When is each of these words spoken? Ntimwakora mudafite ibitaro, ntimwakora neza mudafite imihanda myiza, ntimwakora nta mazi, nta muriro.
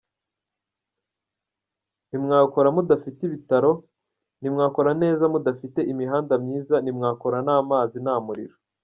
Ntimwakora 2.07 2.67
mudafite 2.75 3.19
ibitaro, 3.27 3.71
ntimwakora 4.39 4.91
neza 5.01 5.23
mudafite 5.33 5.79
imihanda 5.91 6.33
myiza, 6.43 6.75
ntimwakora 6.81 7.37
nta 7.45 7.57
mazi, 7.69 7.97
nta 8.03 8.15
muriro. 8.25 8.55